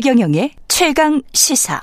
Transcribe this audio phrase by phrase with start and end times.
[0.00, 1.80] 최경영의 최강 시사.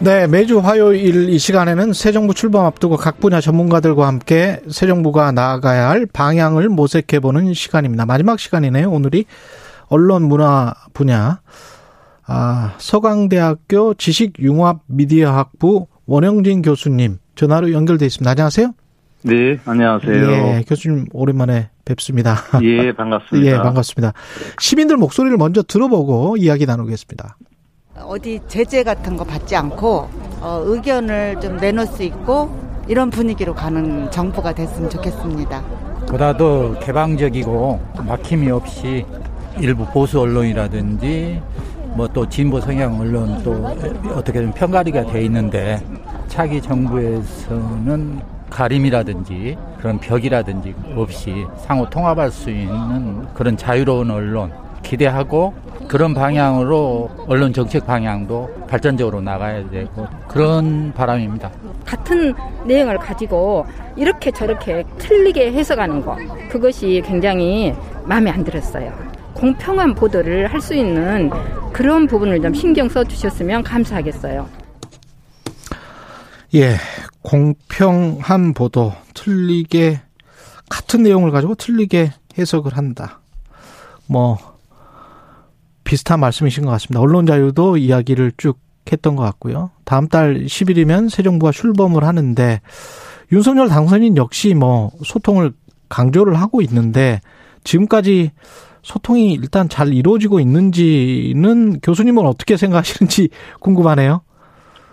[0.00, 5.30] 네, 매주 화요일 이 시간에는 새 정부 출범 앞두고 각 분야 전문가들과 함께 새 정부가
[5.30, 8.06] 나아가야 할 방향을 모색해보는 시간입니다.
[8.06, 8.90] 마지막 시간이네요.
[8.90, 9.26] 오늘이
[9.86, 11.38] 언론 문화 분야
[12.32, 18.30] 아, 서강대학교 지식융합미디어학부 원영진 교수님 전화로 연결돼 있습니다.
[18.30, 18.72] 안녕하세요.
[19.22, 20.30] 네, 안녕하세요.
[20.30, 22.36] 예, 교수님 오랜만에 뵙습니다.
[22.62, 23.50] 예, 반갑습니다.
[23.50, 24.12] 예, 반갑습니다.
[24.60, 27.36] 시민들 목소리를 먼저 들어보고 이야기 나누겠습니다.
[27.96, 30.08] 어디 제재 같은 거 받지 않고
[30.40, 32.48] 어, 의견을 좀 내놓을 수 있고
[32.86, 35.62] 이런 분위기로 가는 정부가 됐으면 좋겠습니다.
[36.08, 39.04] 보다 더 개방적이고 막힘이 없이
[39.58, 41.42] 일부 보수 언론이라든지
[41.94, 43.52] 뭐 또 진보 성향 언론 또
[44.14, 45.80] 어떻게 든 편가리가 돼 있는데
[46.28, 54.52] 차기 정부에서는 가림이라든지 그런 벽이라든지 없이 상호 통합할 수 있는 그런 자유로운 언론
[54.82, 55.54] 기대하고
[55.86, 61.50] 그런 방향으로 언론 정책 방향도 발전적으로 나가야 되고 그런 바람입니다.
[61.84, 66.16] 같은 내용을 가지고 이렇게 저렇게 틀리게 해석하는 것
[66.48, 67.74] 그것이 굉장히
[68.04, 68.92] 마음에 안 들었어요.
[69.34, 71.30] 공평한 보도를 할 수 있는
[71.72, 74.48] 그런 부분을 좀 신경 써 주셨으면 감사하겠어요.
[76.54, 76.76] 예,
[77.22, 80.00] 공평한 보도, 틀리게,
[80.68, 83.20] 같은 내용을 가지고 틀리게 해석을 한다.
[84.06, 84.38] 뭐,
[85.84, 87.00] 비슷한 말씀이신 것 같습니다.
[87.00, 88.58] 언론 자유도 이야기를 쭉
[88.92, 89.70] 했던 것 같고요.
[89.84, 92.60] 다음 달 10일이면 새 정부가 출범을 하는데,
[93.32, 95.52] 윤석열 당선인 역시 뭐, 소통을
[95.88, 97.20] 강조를 하고 있는데,
[97.64, 98.30] 지금까지
[98.82, 103.28] 소통이 일단 잘 이루어지고 있는지는 교수님은 어떻게 생각하시는지
[103.60, 104.22] 궁금하네요.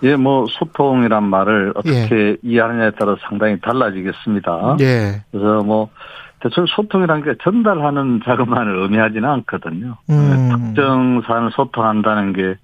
[0.04, 2.38] 예, 뭐 소통이란 말을 어떻게 예.
[2.44, 4.78] 이해하느냐에 따라 상당히 달라지겠습니다.
[4.82, 5.24] 예.
[5.32, 5.90] 그래서 뭐
[6.42, 9.98] 대충 소통이라는 게 전달하는 작업만을 의미하지는 않거든요.
[10.10, 10.50] 음.
[10.76, 12.56] 특정 사안을 소통한다는 게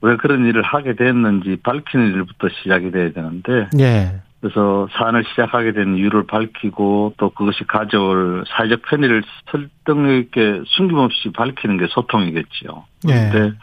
[0.00, 4.20] 왜 그런 일을 하게 됐는지 밝히는 일부터 시작이 돼야 되는데 예.
[4.40, 11.76] 그래서 사안을 시작하게 된 이유를 밝히고 또 그것이 가져올 사회적 편의를 설득력 있게 숨김없이 밝히는
[11.78, 12.84] 게 소통이겠지요.
[13.08, 13.30] 예.
[13.30, 13.56] 그런데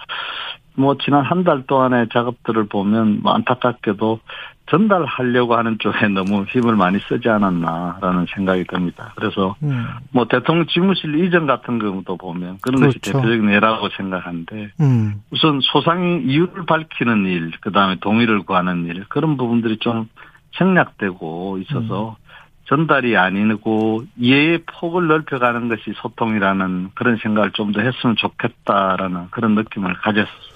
[0.76, 4.20] 뭐 지난 한 달 동안의 작업들을 보면 뭐 안타깝게도
[4.68, 9.14] 전달하려고 하는 쪽에 너무 힘을 많이 쓰지 않았나라는 생각이 듭니다.
[9.16, 9.86] 그래서 음.
[10.12, 13.00] 뭐 대통령 집무실 이전 같은 경우도 보면 그런 그렇죠.
[13.00, 15.22] 것이 대표적인 예라고 생각하는데 음.
[15.30, 20.10] 우선 소상히 이유를 밝히는 일, 그 다음에 동의를 구하는 일 그런 부분들이 좀
[20.58, 22.26] 생략되고 있어서 음.
[22.68, 29.94] 전달이 아니고 이해의 폭을 넓혀가는 것이 소통이라는 그런 생각을 좀 더 했으면 좋겠다라는 그런 느낌을
[30.02, 30.56] 가졌습니다.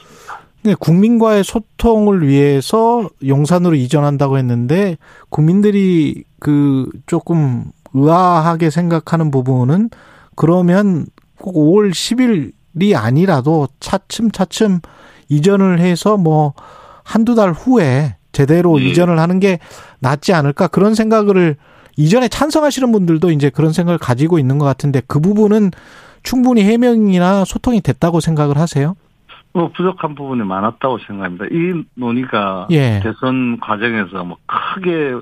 [0.64, 4.98] 네, 국민과의 소통을 위해서 용산으로 이전한다고 했는데
[5.30, 9.90] 국민들이 그 조금 의아하게 생각하는 부분은
[10.36, 11.06] 그러면
[11.38, 14.80] 꼭 5월 10일이 아니라도 차츰차츰
[15.30, 16.54] 이전을 해서 뭐
[17.04, 18.86] 한두 달 후에 제대로 예.
[18.86, 19.60] 이전을 하는 게
[20.00, 21.56] 낫지 않을까 그런 생각을
[21.98, 25.72] 이전에 찬성하시는 분들도 이제 그런 생각을 가지고 있는 것 같은데 그 부분은
[26.24, 28.96] 충분히 해명이나 소통이 됐다고 생각을 하세요?
[29.54, 31.46] 뭐 부족한 부분이 많았다고 생각합니다.
[31.52, 33.00] 이 논의가 예.
[33.04, 35.16] 대선 과정에서 뭐 크게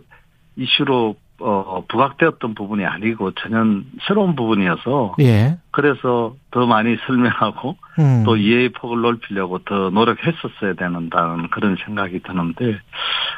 [0.58, 5.58] 이슈로 어 부각되었던 부분이 아니고 전혀 새로운 부분이어서 예.
[5.70, 8.24] 그래서 더 많이 설명하고 음.
[8.26, 12.80] 또 이해의 폭을 넓히려고 더 노력했었어야 되는다는 그런 생각이 드는데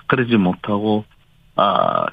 [0.07, 1.03] 그러지 못하고
[1.55, 2.05] 아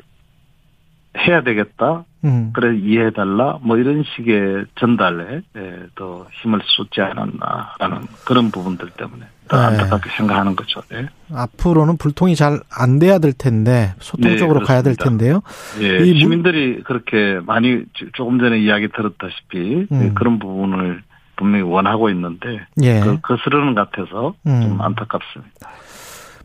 [1.18, 2.04] 해야 되겠다.
[2.26, 2.50] 음.
[2.52, 3.58] 그래 이해해달라.
[3.62, 9.64] 뭐 이런 식의 전달에 예, 더 힘을 쏟지 않았나라는 그런 부분들 때문에 더 네.
[9.66, 10.80] 안타깝게 생각하는 거죠.
[10.90, 11.06] 네.
[11.32, 14.96] 앞으로는 불통이 잘 안 돼야 될 텐데 소통 적으로 네, 가야 될.
[14.96, 15.40] 텐데요.
[15.80, 20.02] 예, 이 문- 시민들이 그렇게 많이 지- 조금 전에 이야기 들었다시피 음.
[20.02, 21.02] 예, 그런 부분을
[21.36, 23.00] 분명히 원하고 있는데 예.
[23.00, 24.60] 그 거스르는 것 같아서 음.
[24.62, 25.68] 좀 안타깝습니다.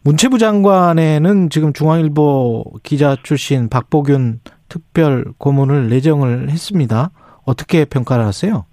[0.03, 4.39] 문체부 장관에는 지금 중앙일보 기자 출신 박보균
[4.71, 7.09] 특별 고문을 내정을 했습니다.
[7.43, 8.65] 어떻게 평가를 하세요?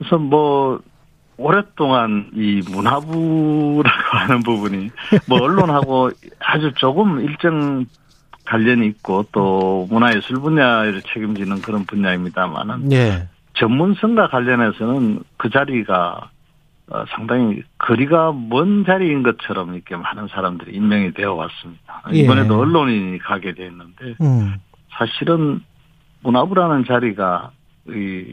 [0.00, 0.80] 우선 뭐
[1.36, 3.86] 오랫동안 이 문화부라고
[4.18, 4.90] 하는 부분이
[5.28, 6.10] 뭐 언론하고
[6.40, 7.86] 아주 조금 일정
[8.46, 13.28] 관련이 있고 또 문화예술 분야를 책임지는 그런 분야입니다만은 예.
[13.54, 16.30] 전문성과 관련해서는 그 자리가
[16.88, 22.02] 어, 상당히 거리가 먼 자리인 것처럼 이렇게 많은 사람들이 임명이 되어 왔습니다.
[22.12, 22.18] 예.
[22.18, 24.54] 이번에도 언론인이 가게 됐는데 음.
[24.98, 25.62] 사실은
[26.22, 27.50] 문화부라는 자리가
[27.88, 28.26] 이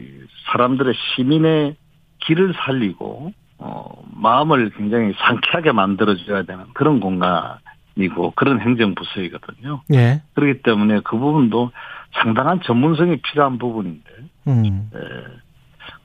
[0.46, 1.76] 사람들의 시민의
[2.20, 9.82] 길을 살리고 어, 마음을 굉장히 상쾌하게 만들어줘야 되는 그런 공간이고 그런 행정부서이거든요.
[9.94, 10.22] 예.
[10.34, 11.70] 그렇기 때문에 그 부분도
[12.12, 14.10] 상당한 전문성이 필요한 부분인데
[14.48, 14.90] 음.
[14.94, 14.98] 에,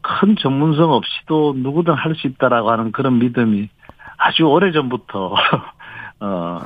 [0.01, 3.69] 큰 전문성 없이도 누구든 할 수 있다라고 하는 그런 믿음이
[4.17, 5.35] 아주 오래 전부터
[6.21, 6.61] 어,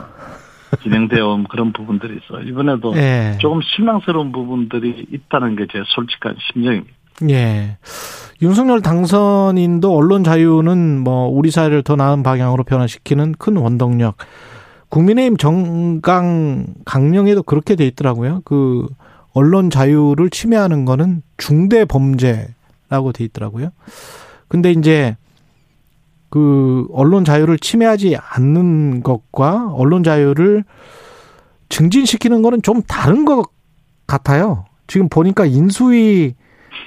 [0.84, 2.42] 진행되어 온 그런 부분들이 있어.
[2.42, 3.38] 이번에도 예.
[3.40, 6.94] 조금 실망스러운 부분들이 있다는 게 제 솔직한 심정입니다.
[7.30, 7.78] 예.
[8.42, 14.18] 윤석열 당선인도 언론 자유는 뭐 우리 사회를 더 나은 방향으로 변화시키는 큰 원동력.
[14.90, 18.42] 국민의힘 정강 강령에도 그렇게 돼 있더라고요.
[18.46, 18.88] 그
[19.34, 23.70] 언론 자유를 침해하는 거는 중대 범죄라고 돼 있더라고요.
[24.48, 25.16] 근데 이제
[26.34, 30.64] 그 언론 자유를 침해하지 않는 것과 언론 자유를
[31.70, 33.52] 증진시키는 거는 좀 다른 것
[34.08, 34.66] 같아요.
[34.88, 36.34] 지금 보니까 인수위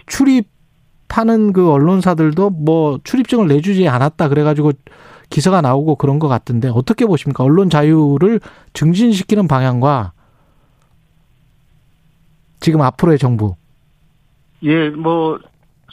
[0.08, 4.72] 출입하는 그 언론사들도 뭐 출입증을 내주지 않았다 그래가지고
[5.31, 7.44] 기사가 나오고 그런 것 같은데 어떻게 보십니까?
[7.44, 8.40] 언론 자유를
[8.72, 10.10] 증진시키는 방향과
[12.58, 13.54] 지금 앞으로의 정부.
[14.64, 15.38] 예, 뭐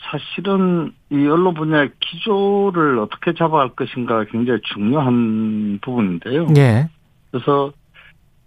[0.10, 6.48] 사실은 이 언론 분야의 기조를 어떻게 잡아갈 것인가 굉장히 중요한 부분인데요.
[6.58, 6.90] 예.
[7.30, 7.72] 그래서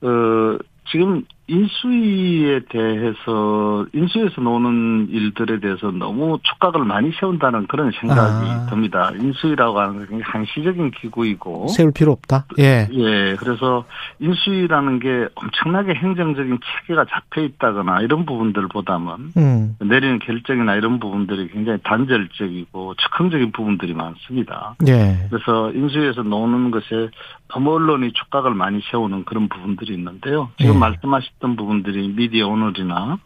[0.03, 0.59] 어
[0.91, 8.67] 지금 인수위에 대해서 인수위에서 나오는 일들에 대해서 너무 촉각을 많이 세운다는 그런 생각이 아.
[8.67, 9.13] 듭니다.
[9.15, 12.47] 인수위라고 하는 게 굉장히 한시적인 기구이고 세울 필요 없다.
[12.59, 12.89] 예.
[12.93, 13.85] 예, 그래서
[14.19, 19.77] 인수위라는 게 엄청나게 행정적인 체계가 잡혀 있다거나 이런 부분들보다는 음.
[19.81, 24.75] 내리는 결정이나 이런 부분들이 굉장히 단절적이고 즉흥적인 부분들이 많습니다.
[24.89, 25.29] 예.
[25.31, 27.11] 그래서 인수위에서 나오는 것에
[27.49, 30.51] 너무 언론이 촉각을 많이 세우는 그런 부분들이 있는데요.
[30.59, 30.79] 지금 예.
[30.79, 33.19] 말씀하 셨던 부분들이 미디어 오늘이나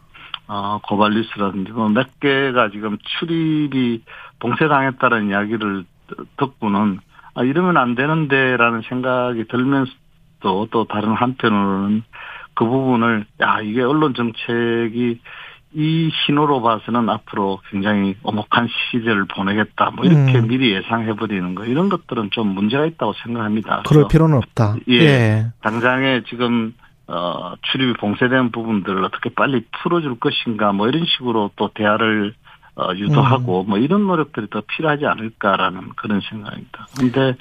[0.47, 4.03] 어, 고발뉴스라든지 뭐몇 개가 지금 출입이
[4.39, 5.85] 봉쇄당했다는 이야기를
[6.37, 6.99] 듣고는
[7.33, 12.03] 아, 이러면 안 되는데라는 생각이 들면서도 또 다른 한편으로는
[12.53, 15.21] 그 부분을 야 이게 언론 정책이
[15.73, 19.91] 이 신호로 봐서는 앞으로 굉장히 엄혹한 시절을 보내겠다.
[19.91, 20.47] 뭐 이렇게 음.
[20.49, 23.83] 미리 예상해 버리는 거 이런 것들은 좀 문제가 있다고 생각합니다.
[23.87, 24.75] 그럴 필요는 없다.
[24.89, 24.95] 예.
[24.95, 25.45] 예.
[25.61, 26.73] 당장에 지금
[27.11, 32.33] 어 출입이 봉쇄된 부분들을 어떻게 빨리 풀어줄 것인가 뭐 이런 식으로 또 대화를
[32.75, 36.87] 어, 유도하고 뭐 이런 노력들이 더 필요하지 않을까라는 그런 생각입니다.
[36.97, 37.35] 근데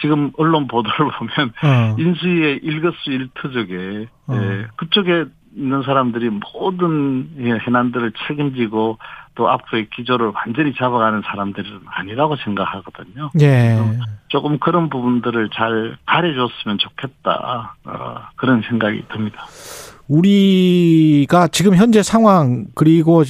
[0.00, 1.96] 지금 언론 보도를 보면 어.
[1.98, 4.34] 인수위의 일거수일투족에 어.
[4.34, 5.24] 예, 그쪽에
[5.56, 8.98] 있는 사람들이 모든 예, 해난들을 책임지고
[9.34, 13.30] 또 앞으로의 기조를 완전히 잡아가는 사람들은 아니라고 생각하거든요.
[13.40, 13.78] 예.
[14.28, 17.76] 조금 그런 부분들을 잘 가려줬으면 좋겠다.
[17.84, 19.46] 어, 그런 생각이 듭니다.
[20.08, 23.22] 우리가 지금 현재 상황 그리고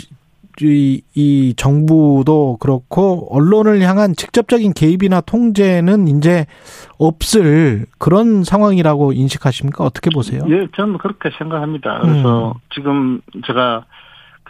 [0.62, 6.46] 이, 이 정부도 그렇고 언론을 향한 직접적인 개입이나 통제는 이제
[6.98, 9.84] 없을 그런 상황이라고 인식하십니까?
[9.84, 10.42] 어떻게 보세요?
[10.48, 12.00] 예, 저는 그렇게 생각합니다.
[12.00, 12.60] 그래서 음.
[12.74, 13.84] 지금 제가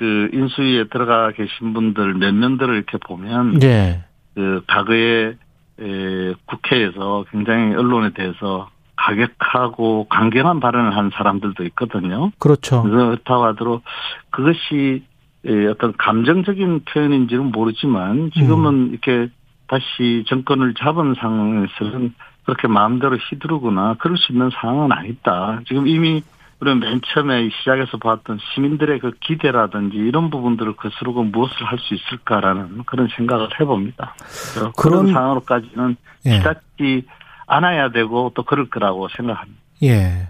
[0.00, 4.02] 그 인수위에 들어가 계신 분들 몇 명들을 이렇게 보면 예.
[4.35, 5.35] 그 과거에
[5.79, 12.31] 에, 국회에서 굉장히 언론에 대해서 가격하고 강경한 발언을 한 사람들도 있거든요.
[12.39, 12.82] 그렇죠.
[12.82, 13.82] 그렇다고 하더라도
[14.31, 15.05] 그것이
[15.44, 19.29] 에, 어떤 감정적인 표현인지는 모르지만 지금은 이렇게
[19.67, 25.60] 다시 정권을 잡은 상황에서는 그렇게 마음대로 휘두르거나 그럴 수 있는 상황은 아니다.
[25.69, 26.22] 지금 이미
[26.60, 32.82] 우리가 맨 처음에 시작에서 봤던 시민들의 그 기대라든지 이런 부분들을 거스르고 무엇을 할 수 있을까라는
[32.86, 34.14] 그런 생각을 해봅니다.
[34.55, 36.31] 그런- 그런 상황으로까지는 예.
[36.38, 37.05] 치닫지
[37.46, 39.58] 않아야 되고 또 그럴 거라고 생각합니다.
[39.82, 40.29] 예.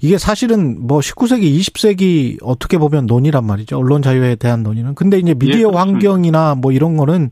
[0.00, 3.76] 이게 사실은 뭐 19세기, 20세기 어떻게 보면 논의란 말이죠.
[3.76, 4.94] 언론 자유에 대한 논의는.
[4.94, 5.80] 근데 이제 미디어 그렇습니다.
[5.80, 7.30] 환경이나 뭐 이런 거는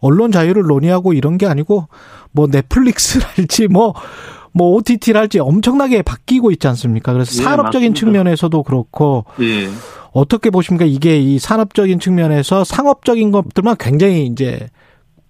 [0.00, 1.88] 언론 자유를 논의하고 이런 게 아니고
[2.32, 3.92] 뭐 넷플릭스랄지 뭐,
[4.52, 7.12] 뭐 OTT랄지 엄청나게 바뀌고 있지 않습니까?
[7.12, 7.98] 그래서 예, 산업적인 맞습니다.
[7.98, 9.68] 측면에서도 그렇고 예.
[10.12, 10.84] 어떻게 보십니까?
[10.84, 14.68] 이게 이 산업적인 측면에서 상업적인 것들만 굉장히 이제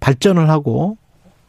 [0.00, 0.96] 발전을 하고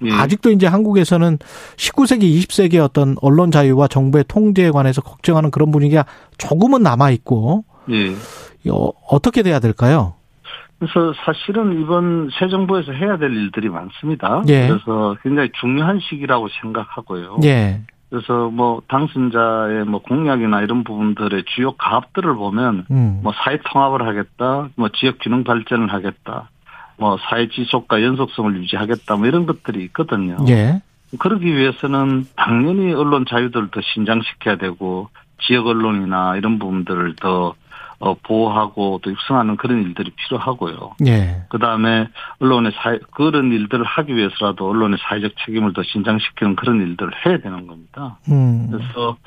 [0.03, 0.11] 예.
[0.11, 1.37] 아직도 이제 한국에서는
[1.77, 6.05] 19세기, 20세기의 어떤 언론 자유와 정부의 통제에 관해서 걱정하는 그런 분위기가
[6.37, 8.69] 조금은 남아 있고 예.
[8.69, 10.15] 어, 어떻게 돼야 될까요?
[10.81, 14.41] 그래서 사실은 이번 새 정부에서 해야 될 일들이 많습니다.
[14.47, 14.67] 예.
[14.67, 17.37] 그래서 굉장히 중요한 시기라고 생각하고요.
[17.43, 24.07] 예, 그래서 뭐 당선자의 뭐 공약이나 이런 부분들의 주요 가업들을 보면 음, 뭐 사회 통합을
[24.07, 26.49] 하겠다, 뭐 지역 균형 발전을 하겠다,
[26.97, 30.37] 뭐 사회 지속과 연속성을 유지하겠다, 뭐 이런 것들이 있거든요.
[30.49, 30.81] 예,
[31.19, 35.09] 그러기 위해서는 당연히 언론 자유들을 더 신장시켜야 되고
[35.43, 37.53] 지역 언론이나 이런 부분들을 더
[38.01, 40.95] 어, 보호하고 또 육성하는 그런 일들이 필요하고요.
[41.05, 41.43] 예.
[41.49, 42.07] 그 다음에
[42.39, 47.67] 언론의 사 그런 일들을 하기 위해서라도 언론의 사회적 책임을 더 신장시키는 그런 일들을 해야 되는
[47.67, 48.17] 겁니다.
[48.29, 48.69] 음.
[48.71, 49.17] 그래서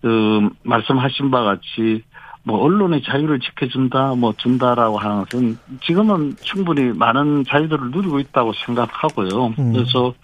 [0.00, 2.02] 그 말씀하신 바 같이
[2.44, 9.54] 뭐 언론의 자유를 지켜준다, 뭐 준다라고 하는 것은 지금은 충분히 많은 자유들을 누리고 있다고 생각하고요.
[9.58, 9.72] 음.
[9.72, 10.14] 그래서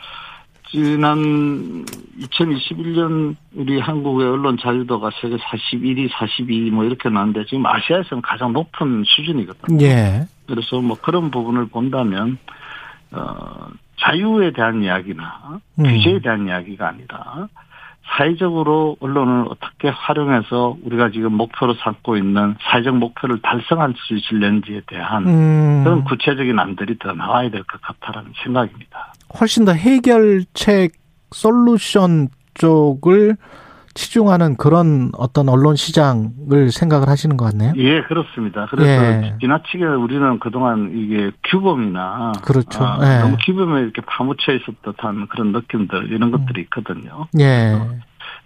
[0.70, 1.84] 지난
[2.20, 9.02] 2021년 우리 한국의 언론 자유도가 세계 41위, 42위 뭐 이렇게 나왔는데 지금 아시아에서는 가장 높은
[9.04, 9.84] 수준이거든요.
[9.84, 10.26] 예.
[10.46, 12.38] 그래서 뭐 그런 부분을 본다면
[13.10, 15.84] 어 자유에 대한 이야기나 음.
[15.84, 17.48] 규제에 대한 이야기가 아니라
[18.06, 25.26] 사회적으로 언론을 어떻게 활용해서 우리가 지금 목표로 삼고 있는 사회적 목표를 달성할 수 있을는지에 대한
[25.26, 25.84] 음.
[25.84, 29.12] 그런 구체적인 안들이 더 나와야 될 것 같다라는 생각입니다.
[29.38, 30.92] 훨씬 더 해결책
[31.30, 33.36] 솔루션 쪽을
[33.94, 37.72] 치중하는 그런 어떤 언론 시장을 생각을 하시는 것 같네요.
[37.76, 38.66] 예, 그렇습니다.
[38.70, 39.34] 그래서 예.
[39.40, 42.84] 지나치게 우리는 그동안 이게 규범이나 그렇죠.
[42.84, 43.20] 아, 예.
[43.22, 47.26] 너무 규범에 이렇게 파묻혀 있었듯한 그런 느낌들 이런 것들이 있거든요.
[47.40, 47.78] 예.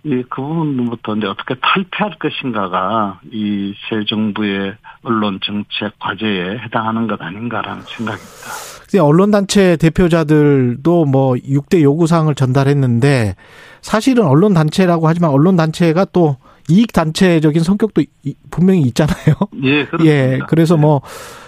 [0.07, 7.83] 이그 부분부터 이제 어떻게 탈피할 것인가가 이 새 정부의 언론 정책 과제에 해당하는 것 아닌가라는
[7.83, 8.74] 생각입니다.
[8.95, 13.35] 근데 언론단체 대표자들도 뭐 6대 요구사항을 전달했는데
[13.83, 16.37] 사실은 언론단체라고 하지만 언론단체가 또
[16.69, 19.35] 이익단체적인 성격도 이- 분명히 있잖아요.
[19.65, 20.05] 예, 그렇습니다.
[20.07, 21.01] 예, 그래서 뭐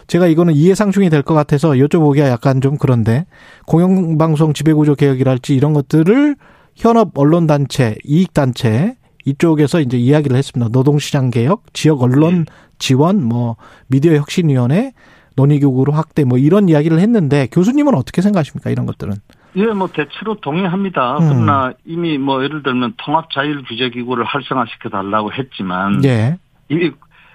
[0.08, 3.26] 제가 이거는 이해상충이 될 것 같아서 여쭤보기가 약간 좀 그런데
[3.68, 6.34] 공영방송 지배구조 개혁이랄지 이런 것들을
[6.74, 10.68] 현업 언론단체, 이익단체 이쪽에서 이제 이야기를 했습니다.
[10.72, 12.44] 노동시장 개혁, 지역 언론
[12.80, 13.54] 지원, 뭐
[13.86, 14.92] 미디어 혁신위원회,
[15.36, 18.70] 논의 교구로 확대 뭐 이런 이야기를 했는데 교수님은 어떻게 생각하십니까?
[18.70, 19.14] 이런 것들은.
[19.56, 21.18] 예, 뭐 대체로 동의합니다.
[21.18, 21.28] 음.
[21.28, 26.38] 그러나 이미 뭐 예를 들면 통합 자율 규제 기구를 활성화시켜 달라고 했지만 예.
[26.68, 26.90] 이미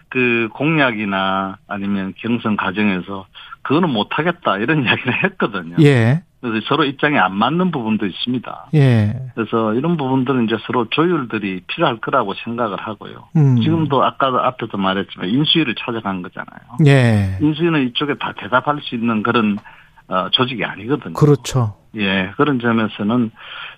[0.09, 3.25] 그 공약이나 아니면 경선 과정에서
[3.61, 5.75] 그거는 못하겠다 이런 이야기를 했거든요.
[5.81, 6.23] 예.
[6.41, 8.69] 그래서 서로 입장이 안 맞는 부분도 있습니다.
[8.73, 9.13] 예.
[9.35, 13.27] 그래서 이런 부분들은 이제 서로 조율들이 필요할 거라고 생각을 하고요.
[13.35, 13.61] 음.
[13.61, 16.77] 지금도 아까 앞에도 말했지만 인수위를 찾아간 거잖아요.
[16.87, 17.37] 예.
[17.41, 19.57] 인수위는 이쪽에 다 대답할 수 있는 그런
[20.07, 21.13] 어, 조직이 아니거든요.
[21.13, 21.75] 그렇죠.
[21.95, 23.31] 예, 그런 점에서는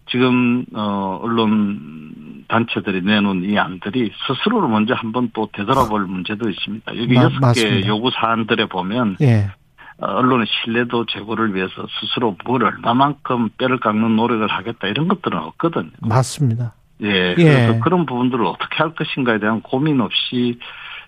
[0.09, 6.95] 지금 어 언론 단체들이 내놓은 이 안들이 스스로를 먼저 한번 또 되돌아볼 문제도 있습니다.
[6.97, 7.87] 여기 마- 여섯 개.
[7.87, 9.49] 요구 사안들에 보면 예.
[9.97, 15.91] 어, 언론의 신뢰도 제고를 위해서 스스로 뭘 얼마만큼 뼈를 깎는 노력을 하겠다 이런 것들은 없거든요.
[16.01, 16.73] 맞습니다.
[17.01, 17.35] 예, 예.
[17.35, 20.59] 그래서 그런 부분들을 어떻게 할 것인가에 대한 고민 없이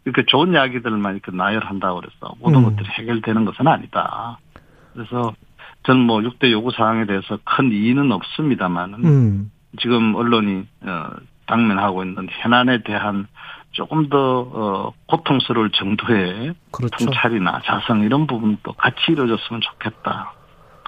[0.04, 2.64] 이렇게 좋은 이야기들만 이렇게 나열한다고 그래서 모든 음.
[2.66, 4.38] 것들이 해결되는 것은 아니다.
[4.94, 5.34] 그래서
[5.84, 9.52] 저는 뭐 6대 요구 사항에 대해서 큰 이의는 없습니다만은 음.
[9.80, 11.10] 지금 언론이 어
[11.48, 13.28] 당면하고 있는 현안에 대한
[13.76, 17.06] 조금 더 어, 고통스러울 정도의 그렇죠.
[17.06, 20.34] 통찰이나 자성 이런 부분도 같이 이루어졌으면 좋겠다.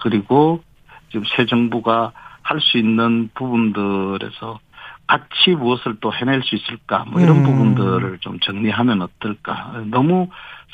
[0.01, 0.63] 그리고
[1.12, 4.60] 지금 새 정부가 할 수 있는 부분들에서
[5.06, 7.44] 같이 무엇을 또 해낼 수 있을까 뭐 이런 음.
[7.44, 10.27] 부분들을 좀 정리하면 어떨까 너무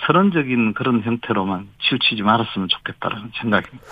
[0.06, 3.84] 선언적인 그런 형태로만 치우치지 말았으면 좋겠다라는 생각입니다.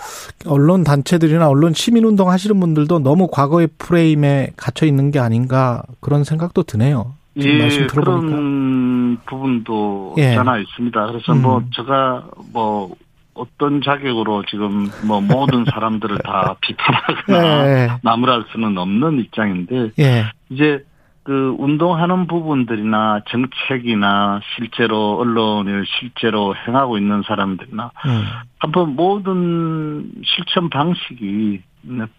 [0.46, 6.22] 언론 단체들이나 언론 시민 운동 하시는 분들도 너무 과거의 프레임에 갇혀 있는 게 아닌가 그런
[6.22, 7.14] 생각도 드네요.
[7.40, 8.26] 지금 말씀 들어보니까.
[8.26, 10.30] 예, 그런 부분도 예.
[10.30, 11.06] 있잖아 있습니다.
[11.06, 11.42] 그래서 음.
[11.42, 12.94] 뭐 제가 뭐
[13.34, 17.88] 어떤 자격으로 지금 뭐 모든 사람들을 다 비판하거나 예.
[18.02, 20.24] 나무랄 수는 없는 입장인데 예.
[20.50, 20.84] 이제
[21.24, 28.24] 그 운동하는 부분들이나 정책이나 실제로 언론을 실제로 행하고 있는 사람들이나 음.
[28.58, 31.62] 한번 모든 실천 방식이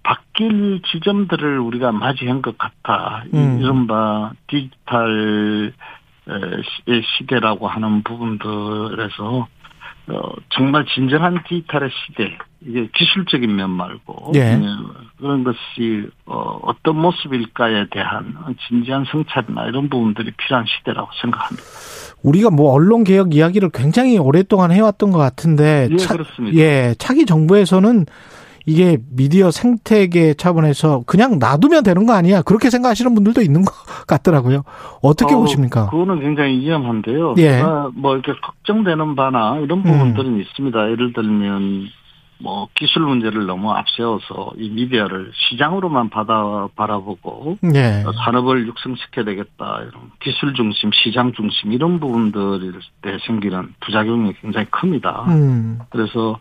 [0.03, 3.24] 바뀔 지점들을 우리가 맞이한 것 같아.
[3.33, 3.60] 이- 음.
[3.62, 5.74] 이른바 디지털
[6.25, 9.48] 의 시대라고 하는 부분들에서
[10.07, 14.60] 어, 정말 진정한 디지털의 시대, 이게 기술적인 면 말고 예.
[15.17, 18.36] 그런 것이 어, 어떤 모습일까에 대한
[18.67, 21.63] 진지한 성찰이나 이런 부분들이 필요한 시대라고 생각합니다.
[22.22, 26.57] 우리가 뭐 언론 개혁 이야기를 굉장히 오랫동안 해왔던 것 같은데 예, 차- 그렇습니다.
[26.57, 28.05] 예, 차기 정부에서는
[28.65, 32.41] 이게 미디어 생태계 차원에서 그냥 놔두면 되는 거 아니야?
[32.41, 33.74] 그렇게 생각하시는 분들도 있는 것
[34.08, 34.63] 같더라고요.
[35.01, 35.89] 어떻게 어, 보십니까?
[35.89, 37.36] 그거는 굉장히 위험한데요.
[37.38, 37.51] 예.
[37.58, 40.91] 제가 뭐 이렇게 걱정되는 바나 이런 부분들은 있습니다.
[40.91, 41.88] 예를 들면
[42.43, 48.03] 뭐 기술 문제를 너무 앞세워서 이 미디어를 시장으로만 받아 바라보고 예.
[48.25, 55.25] 산업을 육성시켜야 되겠다 이런 기술 중심, 시장 중심 이런 부분들일 때 생기는 부작용이 굉장히 큽니다.
[55.29, 55.79] 음.
[55.89, 56.39] 그래서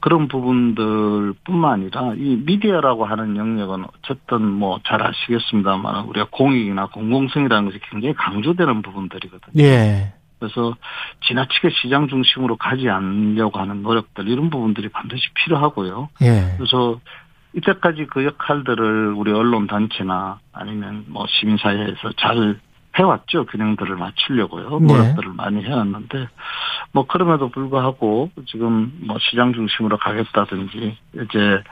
[0.00, 7.80] 그런 부분들뿐만 아니라 이 미디어라고 하는 영역은 어쨌든 뭐 잘 아시겠습니다만 우리가 공익이나 공공성이라는 것이
[7.90, 9.62] 굉장히 강조되는 부분들이거든요.
[9.62, 10.13] 예.
[10.38, 10.74] 그래서
[11.26, 16.08] 지나치게 시장 중심으로 가지 않으려고 하는 노력들 이런 부분들이 반드시 필요하고요.
[16.22, 16.54] 예.
[16.56, 17.00] 그래서
[17.54, 22.58] 이때까지 그 역할들을 우리 언론 단체나 아니면 뭐 시민사회에서 잘
[22.96, 23.46] 해왔죠.
[23.46, 24.78] 균형들을 맞추려고요.
[24.80, 24.86] 네.
[24.86, 26.28] 노력들을 많이 해왔는데
[26.92, 31.62] 뭐 그럼에도 불구하고 지금 뭐 시장 중심으로 가겠다든지 이제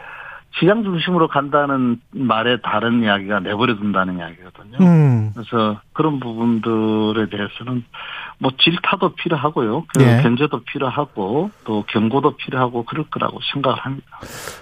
[0.58, 4.78] 시장 중심으로 간다는 말에 다른 이야기가 내버려 둔다는 이야기거든요.
[4.80, 5.32] 음.
[5.32, 7.84] 그래서 그런 부분들에 대해서는
[8.38, 9.84] 뭐 질타도 필요하고요.
[9.88, 10.22] 그 예.
[10.22, 14.06] 견제도 필요하고 또 경고도 필요하고 그럴 거라고 생각을 합니다.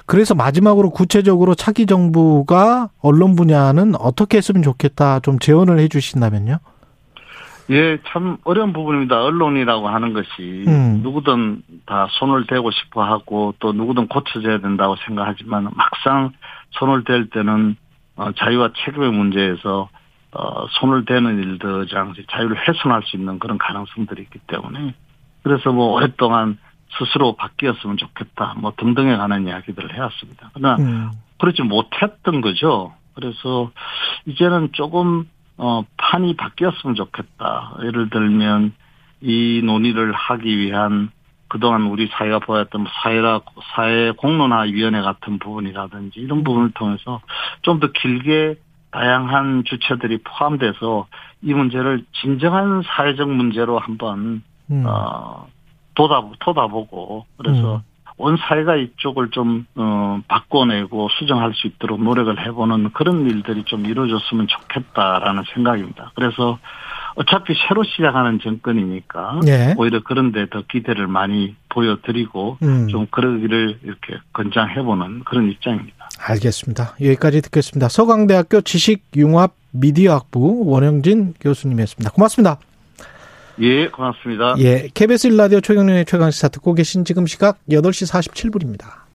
[0.07, 6.59] 그래서 마지막으로 구체적으로 차기 정부가 언론 분야는 어떻게 했으면 좋겠다 좀 제언을 해 주신다면요.
[7.71, 9.23] 예, 참 어려운 부분입니다.
[9.23, 11.01] 언론이라고 하는 것이 음.
[11.05, 16.33] 누구든 다 손을 대고 싶어 하고 또 누구든 고쳐져야 된다고 생각하지만 막상
[16.73, 17.77] 손을 댈 때는
[18.17, 19.89] 어, 자유와 책임의 문제에서
[20.33, 24.95] 어, 손을 대는 일들이랑 자유를 훼손할 수 있는 그런 가능성들이 있기 때문에
[25.43, 26.59] 그래서 뭐 오랫동안
[26.99, 30.51] 스스로 바뀌었으면 좋겠다 뭐 등등에 관한 이야기들을 해왔습니다.
[30.55, 31.11] 그러나 음.
[31.39, 32.95] 그렇지 못했던 거죠.
[33.15, 33.71] 그래서
[34.27, 37.77] 이제는 조금 어 판이 바뀌었으면 좋겠다.
[37.83, 38.73] 예를 들면
[39.21, 41.11] 이 논의를 하기 위한
[41.49, 43.41] 그동안 우리 사회가 보였던 사회라
[43.75, 47.21] 사회 공론화 위원회 같은 부분이라든지 이런 부분을 통해서
[47.63, 48.57] 좀 더 길게
[48.91, 51.07] 다양한 주체들이 포함돼서
[51.43, 54.85] 이 문제를 진정한 사회적 문제로 한번 음.
[54.87, 55.47] 어
[55.95, 57.83] 돋아 돋아보고 그래서 음.
[58.21, 64.47] 온 사회가 이쪽을 좀 어, 바꿔내고 수정할 수 있도록 노력을 해보는 그런 일들이 좀 이루어졌으면
[64.47, 66.13] 좋겠다라는 생각입니다.
[66.15, 66.59] 그래서
[67.21, 69.75] 어차피 새로 시작하는 정권이니까 예.
[69.77, 72.89] 오히려 그런데 더 기대를 많이 보여드리고 음.
[72.89, 76.09] 좀 그러기를 이렇게 권장해보는 그런 입장입니다.
[76.19, 76.97] 알겠습니다.
[76.99, 77.91] 여기까지 듣겠습니다.
[77.91, 82.11] 서강대학교 지식융합 미디어학부 원영진 교수님이었습니다.
[82.13, 82.59] 고맙습니다.
[83.61, 84.55] 예, 고맙습니다.
[84.59, 89.00] 예, KBS 1라디오 최경련의 최강시사 듣고 계신 지금 시각 8시 47분입니다.